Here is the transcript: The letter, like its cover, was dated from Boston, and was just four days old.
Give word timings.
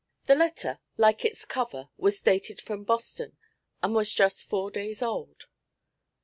The 0.25 0.33
letter, 0.33 0.79
like 0.97 1.23
its 1.23 1.45
cover, 1.45 1.91
was 1.95 2.23
dated 2.23 2.59
from 2.59 2.83
Boston, 2.85 3.37
and 3.83 3.93
was 3.93 4.11
just 4.11 4.49
four 4.49 4.71
days 4.71 5.03
old. 5.03 5.45